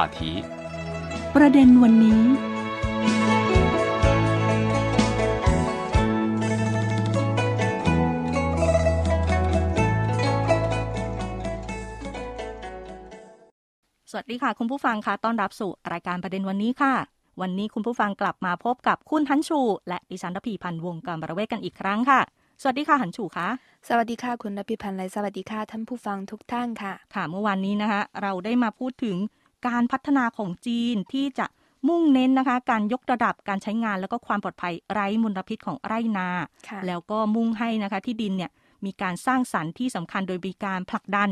[0.00, 0.20] 话题。
[1.36, 2.22] ประเด็นวันนี้
[14.10, 16.94] สวัสดีค่ะ คุณผู้ฟังค่ะต้อนรับสู่รายการประเด็นวันนี้ค่ะ
[17.40, 22.20] วันนี้คุณผู้ฟังกลับมาพบกับคุณฮันชู และดิฉันรพีพันธ์วงการบรเวศกันอีกครั้งค่ะ
[22.62, 23.48] สวัสดีค่ะฮันชูคะ
[23.88, 29.16] สวัสดีค่ะคุณรพิพันธ์และสวัสดีค่ะท่านผู้ฟังทุกท่านค่ะ ค่ะ เมื่อวานนี้นะคะเราได้มาพูดถึง
[29.66, 31.46] การพัฒนาของจีนที่จะ
[31.88, 36.28] มุ่งเน้นนะคะ การยกระดับการใช้งานแล้วก็ความปลอดภัยไร้มลพิษของไร่นา
[36.68, 38.50] ค่ะแล้วก็มุ่งให้นะคะที่ดินเนี่ย
[38.84, 41.30] มีการสร้างสรรค์ที่สำคัญโดยมีการผลักดัน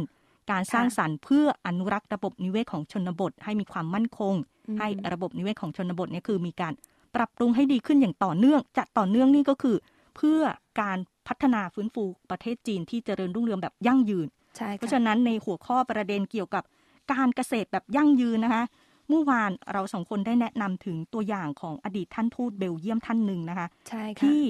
[0.50, 4.34] การสร้างสรรค์เพื่ออนุรักษ์ระบบนิเวศของชนบท ให้มีความมั่นคง
[4.68, 6.72] อืมให้ระบบนิเวศของชนบทเนี่ยคือมีการ
[7.14, 9.76] ปรับปรุงให้ดีขึ้นอย่างต่อเนื่องจะต่อเนื่องนี่ก็คือ
[10.16, 10.40] เพื่อ
[10.80, 16.64] การพัฒนาฟื้นฟูประเทศจีนที่เจริญรุ่งเรืองแบบยั่งยืนใช่เพราะค่ะฉะนั้นในหัวข้อประเด็นเกี่ยวกับ
[17.10, 18.64] การเกษตรแบบยั่งยืนนะคะ
[19.08, 24.40] เมื่อวานเราสองคนได้แนะนำถึงตัวอย่างของอดีตท่านทูตเบลเยียมท่านหนึ่งนะคะใช่ค่ะที่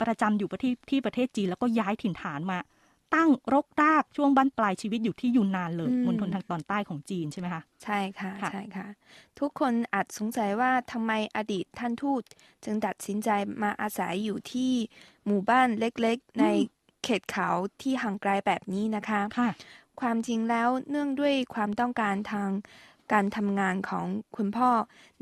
[0.00, 2.58] ประจำอยู่ประเทศที่ประเทศจีนแล้วก็ย้ายถิ่นฐานมา
[3.14, 8.86] ตั้งรกรากช่วงบั้นปลายชีวิตอยู่ที่ยูนนานเลยอืม มณฑลทางตอนใต้ของจีนใช่ไหมคะ ใช่ค่ะค่ะ ใช่ค่ะ
[9.38, 12.22] ทุกคนอาจสงสัยว่าทำไมอดีตท่านทูต
[12.64, 13.28] จึงตัดสินใจ
[13.62, 14.72] มาอาศัยอยู่ที่
[15.26, 16.44] หมู่บ้านเล็กๆ ใน
[17.04, 17.48] เขตเขา
[17.82, 19.50] ที่ห่างไกลแบบนี้นะคะ ค่ะ
[20.00, 22.50] ความจริงแล้วเนื่องด้วยความต้องการทาง
[23.12, 24.70] การทำงานของคุณพ่อ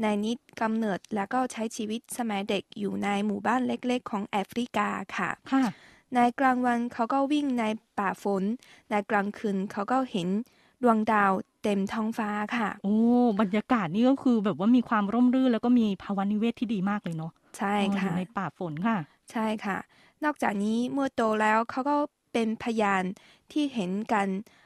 [0.03, 5.65] ในนิดกำเนิดแล้วก็ใช้ชีวิตสมัยเด็กอยู่ในหมู่บ้านเล็กๆ ของแอฟริกาค่ะค่ะ
[6.15, 7.65] ในกลางวันเขาก็วิ่งใน
[7.99, 8.43] ป่าฝน
[8.91, 10.29] ในกลางคืนเขาก็เห็น
[10.83, 12.97] ดวงดาวเต็มท้องฟ้าค่ะ โอ้
[13.41, 18.99] บรรยากาศนี่ก็คือแบบว่ามีความร่มรื่นแล้วก็มีภาวะนิเวศที่ดีมากเลยเนาะ ใช่อ๋ออค่ะยู่ในป่าฝนค่ะ
[19.31, 19.79] ใช่ค่ะ
[20.25, 21.97] นอกจากนี้เมื่อโตแล้วเขาก็
[22.33, 23.03] เป็นพยาน
[23.53, 24.66] ที่เห็นกันเอ่อ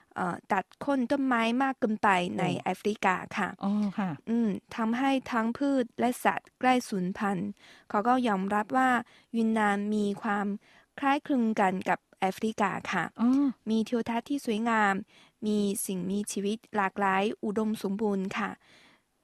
[0.53, 2.09] ตัดโค่นต้นไม้มากเกินไป
[2.39, 7.51] ในโอ้แอฟริกาค่ะอ๋อค่ะอืมทำให้ทั้งพืชและสัตว์ใกล้สูญพันธุ์
[7.89, 8.91] เขาก็ยอมรับว่า
[9.37, 10.47] ยุนนานมีความ
[10.99, 13.31] คล้ายคลึงกันกับแอฟริกาค่ะอ๋อ
[13.71, 14.95] มีทิวทัศน์ที่สวยงาม
[15.47, 18.51] มีสิ่งมีชีวิตหลากหลายอุดมสมบูรณ์ค่ะ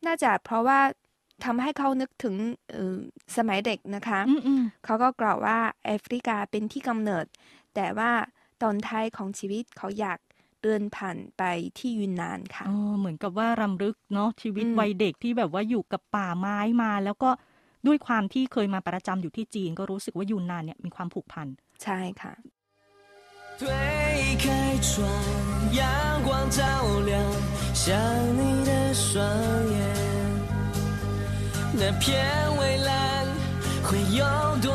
[0.06, 0.80] น่าจะเพราะว่า
[1.44, 2.34] ทำให้เขานึกถึง
[2.70, 2.98] เอ่อ
[3.36, 7.26] สมัยเด็กนะคะอืมอืมเขาก็กล่าวว่าแอฟริกาเป็นที่กำเนิด
[7.74, 8.12] แต่ว่า
[8.62, 10.18] ตอนท้ายของชีวิตเขาอยาก
[10.65, 11.43] เดินผ่านไป
[11.77, 17.29] ที่ยุนนานค่ะ อ๋อเหมือนกับว่ารำลึกเนาะชีวิต อืม วัยเด็กที่แบบว่าอยู่กับป่าไม้มา แล้วก็
[17.87, 21.47] ด้วยความที่เคยมาประจำอยู่ที่จีน ก็รู้สึกว่ายูนนานเนี่ยมีความผูกพัน
[21.83, 22.33] ใช่ค่ะ
[23.59, 23.63] 推
[24.43, 24.45] 开
[24.87, 24.97] 窗，
[25.79, 25.81] 阳
[26.25, 26.59] 光照
[27.09, 27.13] 亮，
[27.81, 27.85] 想
[28.37, 28.71] 你的
[29.05, 29.17] 双
[29.73, 29.77] 眼，
[31.79, 32.03] 那片
[32.57, 32.89] 蔚蓝
[33.85, 34.21] 会有
[34.65, 34.67] 多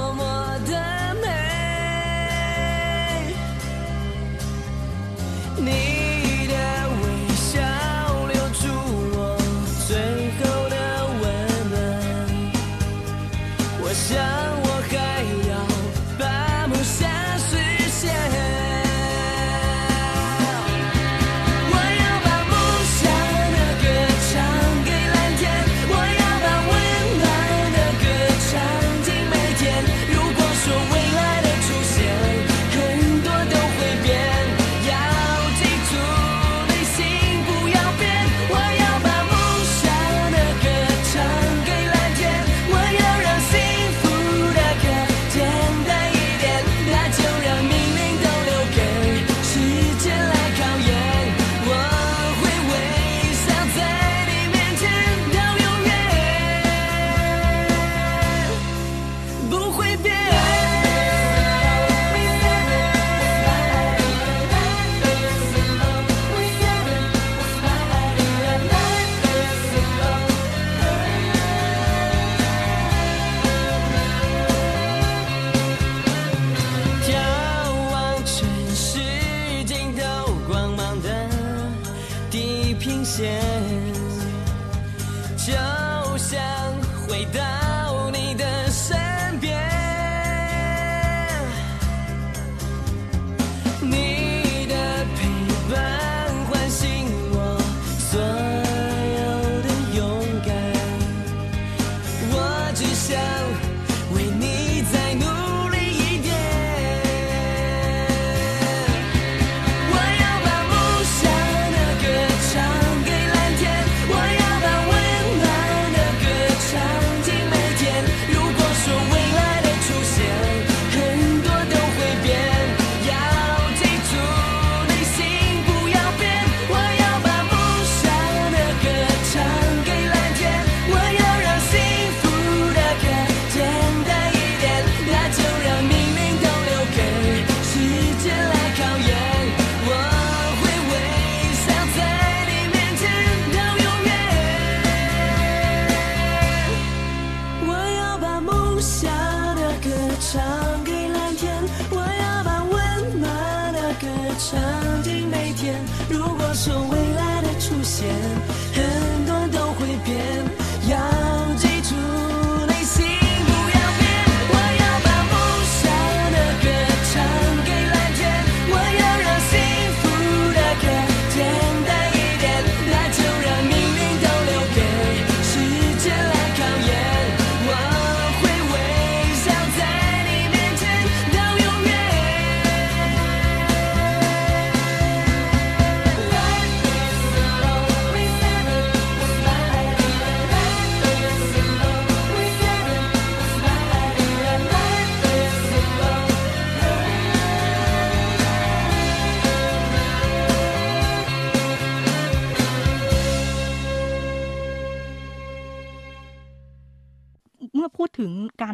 [5.64, 6.01] 你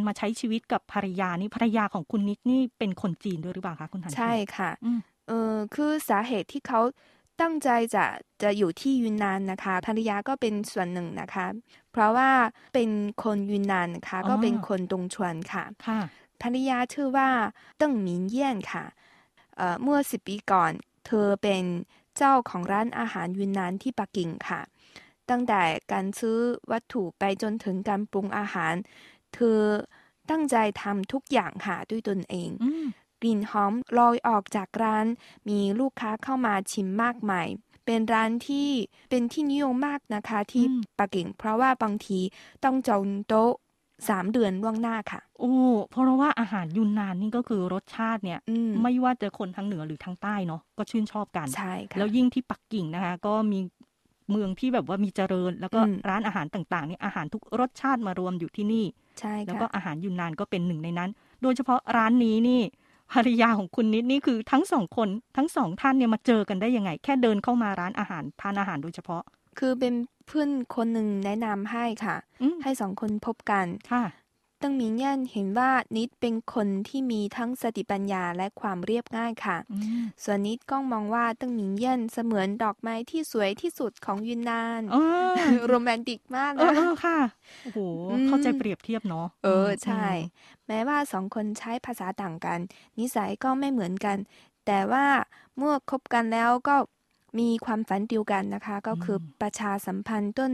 [0.08, 6.82] มาใช้ชีวิตกับภรรยานี่ภรรยาของคุณนิดนี่เป็นคนจีนด้วยหรือเปล่าคะคุณหันชูใช่ค่ะอืมเออคือสาเหตุที่เขา
[7.42, 8.06] ตั้งใจจะ
[8.44, 11.46] จะอยู่ที่ยูนนานนะคะ ภรรยาก็เป็นส่วนหนึ่งนะคะ
[11.92, 12.30] เพราะว่า
[12.74, 12.90] เป็น
[13.24, 16.00] คนยูนนานนะคะก็เป็นคนตรงชวนค่ะค่ะ
[16.42, 17.30] ภรรยาชื่อว่า
[17.78, 18.86] เติ้งหมินเยี่ยนค่ะ
[19.56, 20.72] เอ่อเมื่อสิบปีก่อน
[21.06, 21.64] เธอเป็น
[22.18, 24.62] เจ้าของร้านอาหารยูนนานที่ปักกิ่งค่ะ
[25.30, 25.62] ตั้งแต่
[25.92, 26.38] การซื้อ
[26.72, 28.74] วัตถุไปจนถึงการปรุงอาหาร
[29.34, 29.60] เธอ
[30.30, 32.86] ตั้งใจทำทุกอย่างค่ะด้วยตนเองอืม
[33.22, 35.06] กลิ่นหอมลอยออกจากร้าน
[35.50, 37.48] มีลูกค้าเข้ามาชิมมากมาย
[37.86, 38.70] เป็นร้านที่
[39.10, 42.20] เป็นที่นิยมมากนะคะที่อืมปักกิ่งเพราะว่าบางที
[42.64, 43.52] ต้องจองโต๊ะ
[44.10, 45.54] สามเดือนล่วงหน้าค่ะโอ้
[45.90, 53.60] เพราะว่าอาหารยูนนานนี่ก็คือรสชาติเนี่ยอืมไม่ว่าจะคนทางเหนือหรือทางใต้เนาะก็ชื่นชอบกันใช่ค่ะแล้วยิ่งที่ปักกิ่งนะคะ ก็มี
[54.32, 58.86] เมืองที่แบบว่ามีเจริญ แล้วก็อืมร้านอาหารต่างๆนี่อาหารทุกรสชาติมารวมอยู่ที่นี่
[59.20, 61.10] ใช่แล้วค่ะก็อาหารยูนนานก็เป็นหนึ่งในนั้น
[61.42, 62.62] โดยเฉพาะร้านนี้นี่
[63.14, 69.24] ภรรยาของคุณนิดนี่คือทั้งสองคนทั้งสองท่านเนี่ยมาเจอกันได้ยังไง แค่เดินเข้ามาร้านอาหารทานอาหารโดยเฉพาะ
[69.60, 69.94] คือเป็น
[70.28, 74.04] เพื่อนคนหนึ่งแนะนำให้ค่ะอืมให้สองคนพบกันค่ะ
[74.62, 84.98] ตั้งหมิงเย่นเห็นว่านิดเป็นคนที่มีทั้งสติปัญญาและความเรียบง่ายค่ะอืมส่วนนิดก็มองว่าตั้งหมิงเย่นเสมือนดอกไม้ที่สวยที่สุดของยูนนานเอ
[85.40, 87.20] อโรแมนติกมากเออนะเออค่ะ
[87.64, 90.06] โอ้โหอืมเข้าใจเปรียบเทียบเนาะเออมใช่
[90.68, 92.60] แม้ว่าสองคนใช้ภาษาต่างกัน
[93.00, 94.18] นิสัยก็ไม่เหมือนกัน
[94.66, 95.06] แต่ว่า
[95.58, 96.76] เมื่อคบกันแล้วก็
[97.40, 100.52] มีความฝันเดียวกันนะคะ ก็คือประชาสัมพันธ์ต้น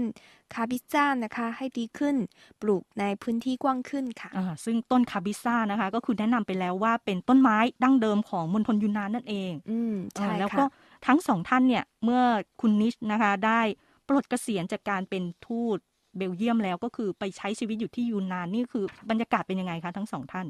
[0.54, 2.16] คาบิซ่านะคะ ให้ดีขึ้น
[2.62, 10.68] ปลูกในพื้นที่กว้างขึ้นค่ะอ่าซึ่งต้นคาบิซ่านะคะ ก็คือแนะนำไปแล้วว่าเป็นต้นไม้ดั้งเดิมของมณฑลยูนนานนั่นเอง อืมใช่อ่าแล้วก็ค่ะ
[11.08, 12.22] ทั้งสองท่านเนี่ยเมื่อ
[12.62, 13.62] คุณนิชนะคะได้
[14.08, 15.80] ปลดเกษียณจากการเป็นทูต
[16.18, 20.48] เบลเยียมแล้วก็คือไปใช้ชีวิตอยู่ที่ยูนนานนี่คือบรรยากาศเป็นยังไงคะทั้งสองท่าน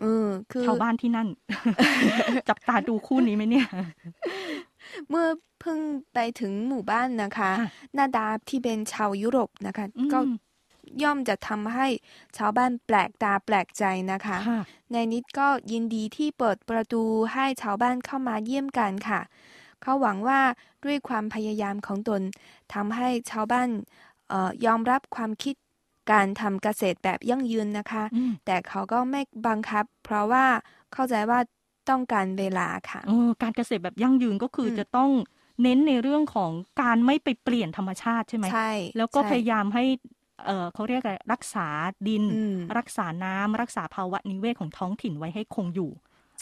[0.00, 1.28] เออคือชาวบ้านที่นั่น
[2.48, 3.66] จับตาดูคู่นี้ไหมเนี่ย
[5.08, 5.26] เมื่อ
[5.60, 5.78] เพิ่ง
[6.14, 10.18] ไปถึงหมู่บ้านนะคะค่ะหน้าตาที่เป็นชาวยุโรปนะคะอืมก็
[11.02, 11.86] ย่อมจะทำให้
[12.36, 14.58] ชาวบ้านแปลกตาแปลกใจนะคะค่ะ
[14.92, 17.02] ในนิดก็ยินดีที่เปิดประตู
[17.32, 19.20] ให้ชาวบ้านเข้ามาเยี่ยมกันค่ะ
[19.82, 20.40] เขาหวังว่า
[20.84, 22.22] ด้วยความพยายามของตน
[22.74, 23.68] ทำให้ชาวบ้าน
[24.28, 25.54] เออยอมรับความคิด
[26.12, 30.46] การทำเกษตรแบบยั่งยืนนะคะอืมแต่เขาก็ไม่บังคับ เพราะว่า
[30.92, 31.40] เข้าใจว่า
[31.90, 35.10] ต้องการเวลาค่ะเออการเกษตรแบบยั่งยืนก็คืออมจะต้อง
[35.62, 36.50] เน้นในเรื่องของ
[36.82, 39.84] การไม่ไปเปลี่ยนธรรมชาติใช่ไหมใช่แล้วก็ใช่พยายามให้
[40.46, 41.66] เออเขาเรียกอะไรรักษา
[42.08, 45.90] ดินอืมรักษาน้ำรักษาภาวะนิเวศของท้องถิ่นไว้ให้คงอยู่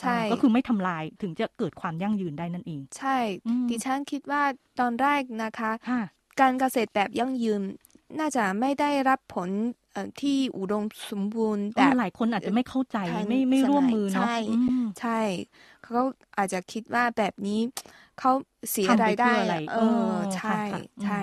[0.00, 4.43] ใช่อ่าก็คือไม่ทำลายถึงจะเกิดความยั่งยืนได้นั่นเอง ใช่อืมดิฉันคิดว่า
[4.81, 6.03] ตอนแรกนะคะค่ะ
[6.41, 7.62] การเกษตรแบบยั่งยืน
[8.19, 9.86] น่าจะไม่ได้รับผลเอ่อ
[10.21, 15.21] ที่อุดมสมบูรณ์แบบหลายคนอาจจะไม่เข้าใจทันไม่ไม่ร่วมมือเนาะใช่อืมใช่
[15.83, 16.03] เขาก็
[16.38, 17.61] อาจจะคิดว่าแบบนี้
[18.21, 18.33] เขา
[18.71, 19.81] เสียทำไปรายได้เพื่ออะไรเอเอ
[20.12, 21.21] ออใช่ค่ะค่ะใช่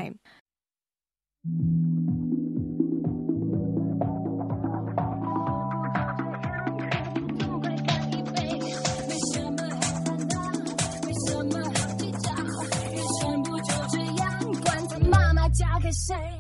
[16.10, 16.33] 没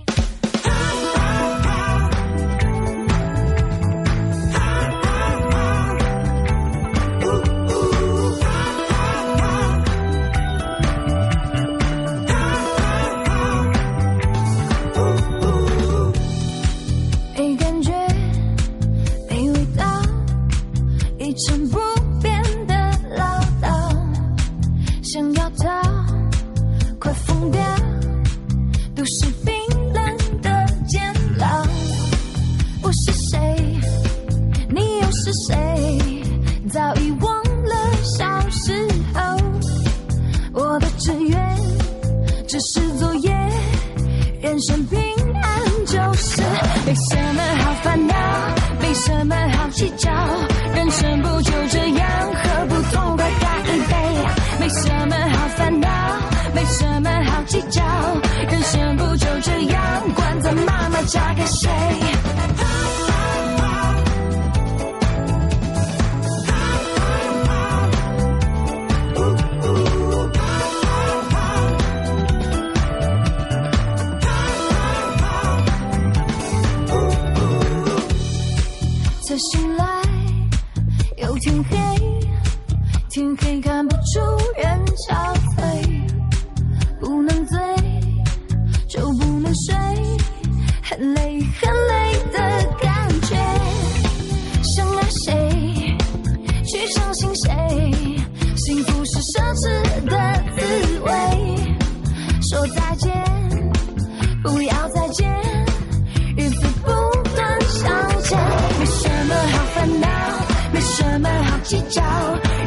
[111.73, 112.03] 计较，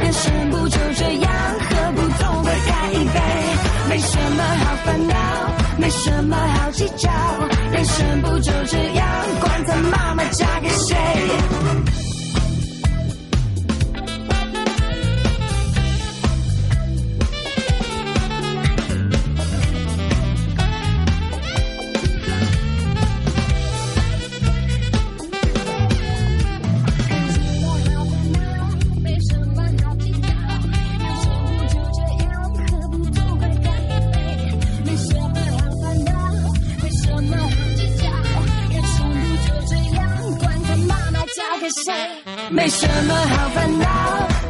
[0.00, 3.20] 人生不就这样，何不痛快干一杯？
[3.88, 5.14] 没什么好烦恼，
[5.78, 7.08] 没什么好计较，
[7.70, 9.06] 人生不就这样，
[9.40, 10.96] 管他妈妈嫁给谁。
[41.70, 41.92] 谁？
[42.50, 43.86] 没什么好烦恼，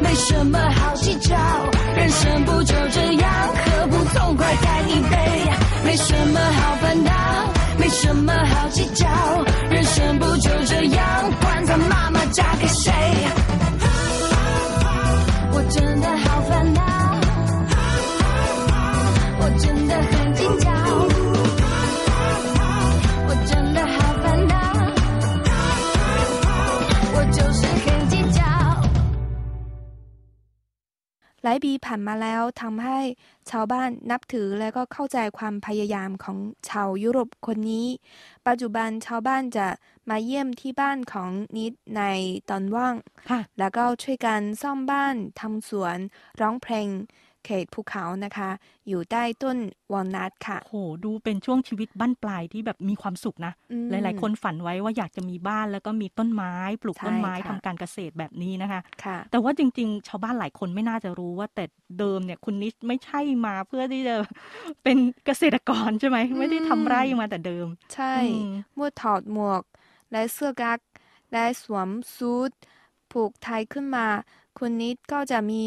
[0.01, 1.35] 没什么好计较，
[1.95, 3.31] 人生不就这样，
[3.65, 5.17] 何不痛快干一杯？
[5.83, 7.11] 没什么好烦恼，
[7.77, 9.07] 没什么好计较，
[9.69, 12.91] 人生不就这样，管他妈妈嫁给谁？
[15.53, 16.81] 我真的好烦恼，
[19.39, 20.26] 我真的很
[31.47, 32.99] ลายปีผ่านมาแล้วทำให้
[33.51, 36.37] ชาวบ้านนับถือและก็เข้าใจความพยายามของ
[36.69, 37.87] ชาวยุโรปคนนี้
[38.47, 39.67] ปัจจุบันชาวบ้านจะ
[40.09, 42.01] มาเยี่ยมที่บ้านของนิดใน
[42.49, 42.95] ตอนว่าง
[43.29, 45.97] ค่ะแล้วก็ช่วยกันซ่อมบ้านทำสวน
[46.41, 46.87] ร้องเพลง
[47.47, 48.49] เขตภูเขานะคะ
[48.87, 49.57] อยู่ใต้ต้น
[49.93, 61.65] วอลนัทค่ะโหดูเป็นช่วงชีวิตบั้นปลายที่แบบมีความสุขนะอืมหลาย ๆ คนฝันไว้ว่าอยากจะมีบ้านแล้วก็มีต้นไม้ปลูกใช่ต้นไม้ค่ะทำการเกษตรแบบนี้นะคะค่ะแต่ว่าจริง ๆ ชาวบ้านหลายคนไม่น่าจะรู้ว่าแต่
[61.99, 64.15] เดิมเนี่ยคุณนิดไม่ใช่มาเพื่อที่จะ
[64.83, 69.63] เป็นเกษตรกรใช่ไหมไม่ได้ทำไร่มาแต่เดิม ใช่อืมเมื่อถอดหมวก
[70.11, 70.79] และเสื้อกั๊ก
[71.31, 72.51] และสวมซูท
[73.11, 74.07] ผูกไทยขึ้นมา
[74.57, 75.63] คุณนิดก็จะมี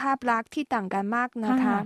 [0.00, 1.78] ภาพลักษณ์ที่ต่างกันมากนะคะค่ะ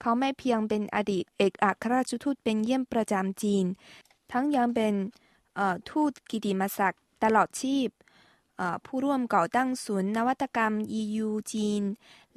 [0.00, 3.64] เขาไม่เพียงเป็นอดีตเอกอัครราชทูตเป็นเยี่ยมประจำจีน
[4.32, 4.94] ทั้งยังเป็น
[5.56, 7.88] เอ่อทูตกิติมศักดิ์ตลอดชีพ
[8.56, 11.82] เอ่อผู้ร่วมก่อตั้งศูนย์นวัตกรรม EU จีน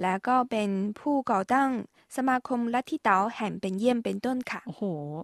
[0.02, 0.70] และก็เป็น
[1.00, 1.70] ผู้ก่อตั้ง
[2.18, 4.84] สมาคมลัทธิเต๋าแห่งเป็นเยี่ยมเป็นต้นค่ะ โอ้โห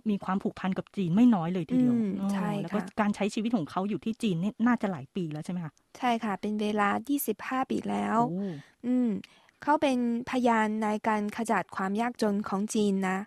[0.10, 6.90] มีความผูกพันกับจีนไม่น้อยเลยทีเดียวอืมอ๋อใช่แล้วก็ค่ะการใช้ชีวิตของเขาอยู่ที่จีนนี่น่าจะหลายปีแล้วใช่ไหมคะ ใช่ค่ะ เป็นเวลา
[7.30, 8.48] 25 ปีแล้วโอ้
[8.86, 9.10] อืม
[9.64, 9.98] เขาเป็น
[10.30, 13.18] พยานในการขจัดความยากจนของจีนนะ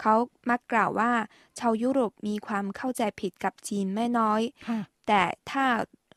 [0.00, 0.14] เขา
[0.50, 1.10] มักกล่าวว่า
[1.58, 5.64] ชาวยุโรปมีความเข้าใจผิดกับจีนไม่น้อยค่ะแต่ถ้า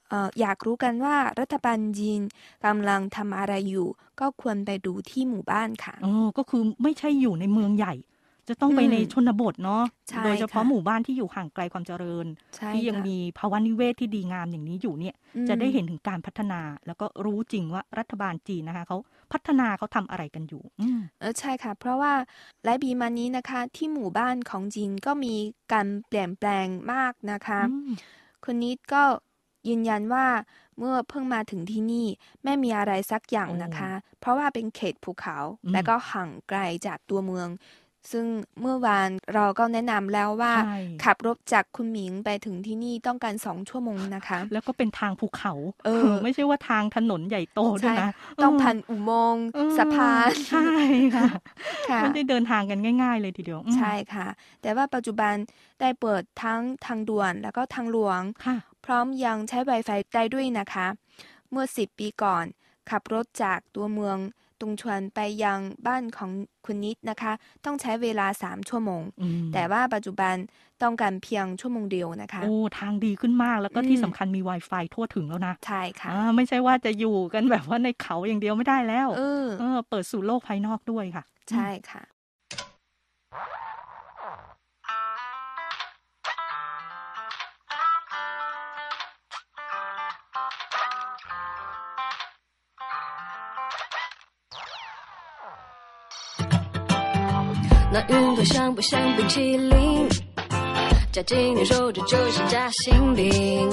[0.09, 2.21] เอ่ออยากรู้กันว่ารัฐบาลจีน
[2.65, 3.87] กำลังทำอะไรอยู่
[4.19, 7.95] ก็ควรไปดูที่หมู่บ้านค่ะเออก็คือไม่ใช่อยู่ในเมืองใหญ่
[8.49, 18.97] จะต้องไปอืมในชนบทเนาะใช่โดยเฉพาะค่ะหมู่บ้านที่อยู่ห่างไกลความเจริญใช่ที่ยังค่ะมีภาวะนิเวศที่ดีงามอย่างนี้อยู่เนี่ยอืมจะได้เห็นถึงการพัฒนาแล้วก็รู้จริงว่ารัฐบาลจีนนะคะเขา
[19.31, 22.13] พัฒนาเขาทำอะไรกันอยู่อืมเออใช่ค่ะ เพราะว่า
[22.63, 25.35] หลายปีมานี้นะคะ ที่หมู่บ้านของจีนก็มี
[25.73, 27.91] การเปลี่ยนแปลงมากนะคะอืม
[28.43, 29.03] คุณนิดก็
[29.67, 30.25] ยืนยันว่า
[30.77, 32.07] เมื่อเพิ่งมาถึงที่นี่
[32.43, 37.49] ไม่มีอะไรสักอย่างนะคะ เพราะว่าเป็นเขตภูเขาอืมและก็ห่างไกลจากตัวเมือง
[38.11, 38.25] ซึ่ง
[38.61, 45.53] เมื่อวานเราก็แนะนำแล้วว่าใช่ขับรถจากคุณหมิงไปถึงที่นี่ต้องการสองชั่วโมงนะคะ แล้วก็เป็นทางภูเขา
[45.85, 48.11] เออไม่ใช่ว่าทางถนนใหญ่โตด้วยใช่นะ
[48.43, 50.71] ต้องเผ่านอุโมงค์เออสะพานใช่
[51.15, 51.29] ค่ะ
[51.89, 54.27] ค่ะไม่ได้เดินทางกันง่าย ๆ เลยทีเดียวอืมใช่ค่ะ
[54.61, 55.33] แต่ว่าปัจจุบัน
[55.81, 60.87] ได้เปิดทั้งทางด่วนแล้วก็ทางหลวงค่ะพร้อมยังใช้ Wi-Fi ได้ด้วยนะคะ
[61.51, 62.45] เมื่อ 10 ปีก่อน
[62.89, 64.17] ขับรถจากตัวเมือง
[64.61, 66.31] ตุงชวนไปยังบ้านของ
[66.65, 67.33] คุณนิดนะคะ
[67.65, 70.35] ต้องใช้เวลา3ชั่วโมงอืมแต่ว่าปัจจุบัน
[70.83, 82.03] ต้องการเพียงชั่วโมงเดียวนะคะ โอ้ ทางดีขึ้นมากแล้วก็อืมที่สำคัญมี Wi-Fi ทั่วถึงแล้วนะ ใช่ค่ะอ่าไม่ใช่ว่าจะอยู่กันแบบว่าในเขาอย่างเดียวไม่ได้แล้วเออเออเปิดสู่โลกภายนอกด้วยค่ะ ใช่ค่ะ
[97.91, 100.07] 那云朵像不像冰淇淋？
[101.11, 103.69] 夹紧你手指就像夹心饼，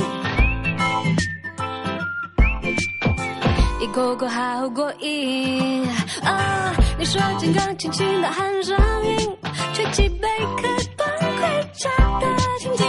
[3.81, 5.87] 一口口好过瘾
[6.23, 6.73] 啊！
[6.99, 9.37] 你说金刚轻轻的喊声音，
[9.75, 10.63] 吹起贝壳
[10.97, 11.07] 崩
[11.39, 11.43] 溃
[11.75, 11.91] 家
[12.21, 12.27] 的
[12.61, 12.87] 情景。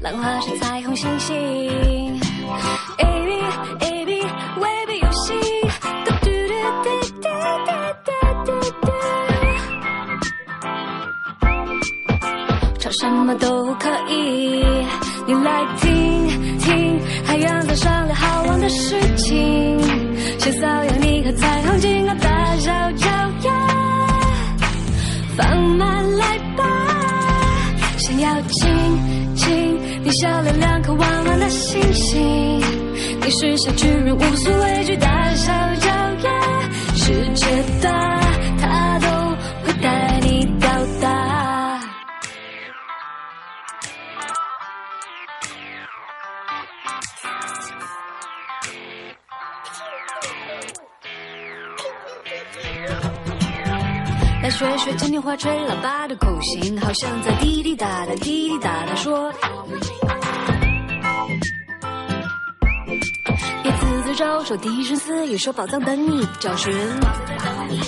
[0.00, 2.20] 浪花是彩虹星星
[13.28, 14.64] 么都可以，
[15.26, 19.78] 你来听听，海洋在商量好玩的事情，
[20.38, 23.06] 先搔痒你和彩虹金刚大小脚
[23.44, 23.52] 丫，
[25.36, 26.64] 放慢来吧，
[27.98, 28.66] 想要亲
[29.36, 32.58] 亲你笑脸两颗弯弯的星星，
[33.20, 35.90] 你是小巨人无所畏惧大小脚
[36.24, 36.30] 丫，
[36.94, 37.46] 世界
[37.82, 37.90] 大，
[54.58, 59.32] 学学嘉年华吹喇叭的口型，好像在滴滴答答滴滴答答说。
[63.62, 66.72] 别自作招手，低声私语说宝藏等你找寻。
[67.00, 67.78] 宝藏在等你，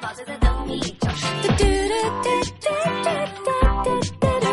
[0.00, 1.28] 宝藏在等你找寻。
[1.42, 2.30] 嘟嘟嘟嘟
[2.60, 2.68] 嘟
[3.02, 3.10] 嘟
[3.82, 4.46] 嘟嘟嘟。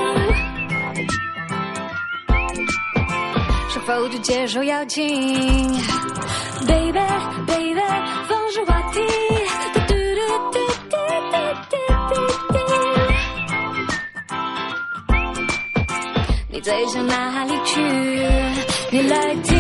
[3.69, 5.71] 是否就接受邀请
[6.65, 6.99] ？Baby
[7.45, 7.81] baby，
[8.27, 8.99] 放声话题。
[16.75, 17.81] 飞向哪里去？
[18.91, 19.55] 你来听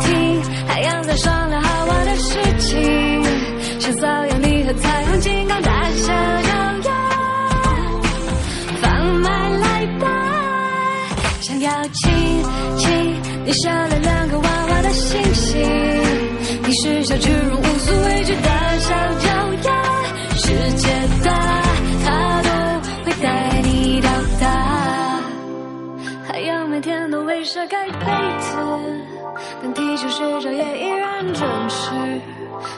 [0.00, 3.22] 听，海洋在商量好玩的事情，
[3.78, 6.08] 想搔痒你和彩虹金刚大小
[6.42, 6.50] 脚
[6.88, 6.92] 丫，
[8.82, 10.08] 放慢来吧，
[11.40, 12.10] 想要亲
[12.78, 15.60] 亲你笑脸两个娃娃的星星，
[16.66, 18.88] 你是小巨人无所畏惧大小
[19.20, 19.39] 脚
[27.40, 28.04] 天都为晒盖被
[28.38, 28.56] 子，
[29.62, 31.90] 但地球睡着也依然准时。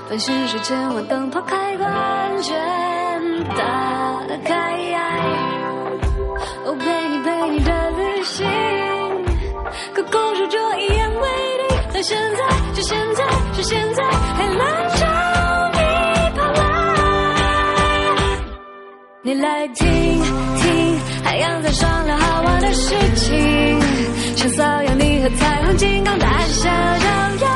[0.09, 2.55] 繁星是千万灯泡开关全
[3.57, 4.73] 打开。
[6.65, 8.47] 哦，陪你陪你的旅行，
[9.93, 11.27] 可公主就一样美
[11.59, 11.65] 丽。
[11.93, 15.07] 但现在，就现在，是现在，海浪朝
[15.73, 15.79] 你
[16.37, 16.61] 跑来。
[19.23, 20.23] 你来听
[20.57, 23.81] 听，海洋在商量好玩的事情，
[24.43, 27.07] 想搔痒你和彩虹金刚大小脚
[27.45, 27.49] 丫，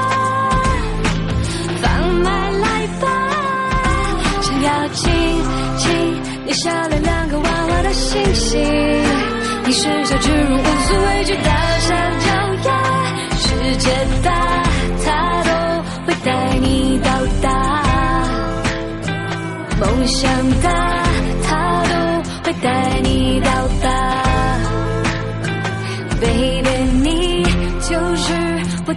[1.82, 3.08] 放慢来吧，
[4.40, 5.12] 想要亲
[5.78, 8.62] 亲你笑脸两个弯弯的星星，
[9.64, 12.30] 你是小巨人无所畏惧大小脚
[12.70, 12.70] 丫，
[13.36, 13.90] 世界
[14.22, 14.62] 大，
[15.04, 15.50] 它都
[16.06, 17.10] 会带你到
[17.42, 17.50] 达。
[19.80, 20.30] 梦想
[20.62, 20.70] 大，
[21.48, 21.90] 它都
[22.44, 22.95] 会带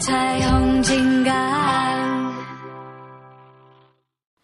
[0.07, 1.31] 彩虹金刚。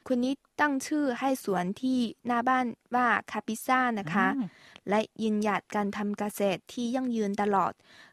[0.06, 4.48] คุณนิดตั้งชื่อให้สวนที่หน้าบ้านว่าคาปิซ่านะคะ อืม
[4.88, 7.72] และยืนหยัดการทำเกษตรที่ยั่งยืนตลอด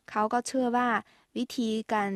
[0.09, 0.87] เขาก็เชื่อว่า
[1.37, 2.11] วิธีการ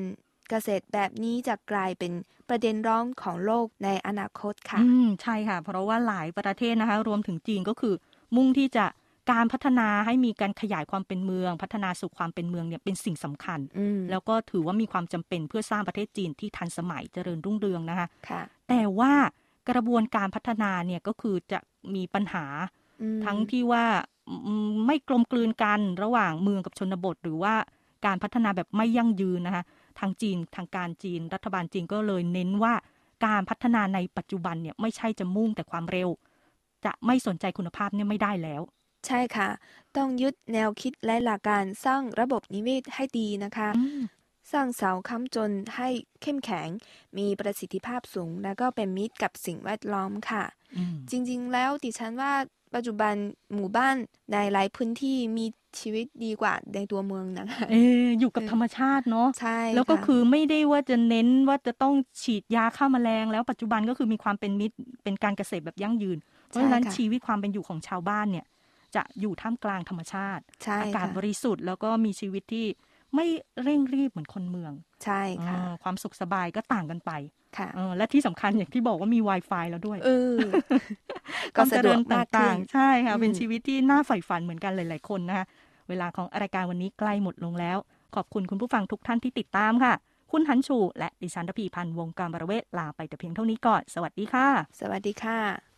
[0.50, 2.12] เกษตรแบบนี้จะกลายเป็น
[2.50, 7.94] ประเด็นร้อนของโลกในอนาคตค่ะ อืมใช่ค่ะ เพราะว่าหลายประเทศนะคะ รวมถึงจีนก็คือ
[8.36, 8.86] มุ่งที่จะ
[9.31, 19.13] การพัฒนาให้มีการขยายความเป็นเมือง พัฒนาสู่ความเป็นเมืองเนี่ยเป็นสิ่งสำคัญอืมแล้วก็ถือว่ามีความจำเป็นเพื่อสร้างประเทศจีนที่ทันสมัยเจริญรุ่งเรืองนะคะค่ะแต่ว่า
[19.71, 21.59] กระบวนการพัฒนาเนี่ยก็คือจะ
[21.95, 22.45] มีปัญหา
[23.03, 23.85] อืมทั้งที่ว่า
[24.29, 27.55] อืมไม่กลมกลืนกันระหว่างเมืองกับชนบท หรือว่า
[28.07, 29.65] การพัฒนาแบบไม่ยั่งยืนนะคะ
[29.99, 32.75] ทางจีนทางการจีน รัฐบาลจีนก็เลยเน้นว่า
[33.27, 36.09] การพัฒนาในปัจจุบันเนี่ยไม่ใช่จะมุ่งแต่ความเร็ว
[36.85, 38.63] จะไม่สนใจคุณภาพเนี่ยไม่ได้แล้ว
[39.07, 39.49] ใช่ค่ะ
[39.97, 44.01] ต้องยึดแนวคิดและหลักการสร้างระบบนิเวศให้ดีนะคะ อืม
[44.53, 45.89] สร้างเสาค้ำจนให้
[46.23, 46.69] เข้มแข็ง
[47.19, 50.45] มีประสิทธิภาพสูง และก็เป็นมิตรกับสิ่งแวดล้อมค่ะ
[50.77, 52.33] อืม จริงๆ แล้วดิฉันว่า
[52.75, 53.15] ปัจจุบัน
[53.55, 53.97] หมู่บ้าน
[54.33, 55.47] ในหลายพื้นที่มี
[55.81, 68.47] ชีวิตดีกว่าในตัวเมืองนะคะ เอออยู่กับธรรมชาติเนาะ ใช่แล้วก็ะคือไม่ได้ว่าจะเน้นว่าจะต้องฉีดยาฆ่าแมลง แล้วปัจจุบันก็คือมีความเป็นมิตรเป็นการเกษตรแบบยั่งยืน เพราะฉะนั้นใช่ค่ะ ชีวิตความเป็นอยู่ของชาวบ้านเนี่ย
[68.97, 72.67] จะอยู่ท่ามกลางธรรมชาติใช่อากาศค่ะบริสุทธิ์แล้วก็มีชีวิตที่
[73.15, 73.27] ไม่
[73.63, 74.73] เร่งรีบเหมือนคนเมือง
[75.05, 77.11] ใช่ค่ะอ่าความสุขสบายก็ต่างกันไป
[77.59, 80.43] ค่ะเออและที่สำคัญอย่างที่บอกว่ามี Wi-Fi แล้วด้วยเออ
[81.57, 85.47] คก็วามสะเจดวริกญมากต่าขึ้งนๆใช่ค่ะ เป็นอืมชีวิตที่น่าใฝ่ฝันเหมือนกันหลาย ๆ คนนะคะ
[85.89, 87.79] เวลาของรายการวันนี้ใกล้หมดลงแล้ว
[88.15, 89.95] ขอบคุณคุณผู้ฟังทุกท่านที่ติดตามค่ะ
[90.33, 94.49] คุณหันชู และดิฉันรพีพันธ์วงการบรเวศลาไปแต่เพียงเท่านี้ก่อน สวัสดีค่ะ
[94.81, 95.76] สวัสดีค่ะ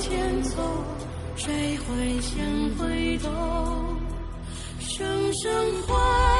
[0.00, 0.56] 前走，
[1.36, 2.42] 谁会先
[2.78, 3.30] 回头？
[4.80, 6.39] 声声唤